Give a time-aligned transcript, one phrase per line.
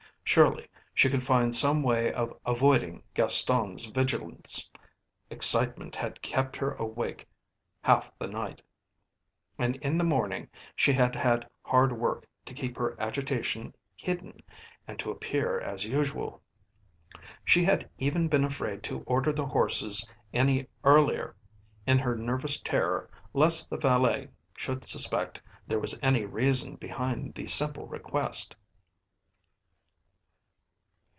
[0.23, 4.71] Surely she could find some way of avoiding Gaston's vigilance.
[5.29, 7.27] Excitement had kept her awake
[7.81, 8.61] half the night,
[9.57, 14.39] and in the morning she had had hard work to keep her agitation hidden
[14.87, 16.41] and to appear as usual.
[17.43, 21.35] She had even been afraid to order the horses any earlier
[21.85, 27.47] in her nervous terror lest the valet should suspect there was any reason behind the
[27.47, 28.55] simple request.